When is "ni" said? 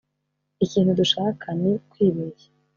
1.59-1.73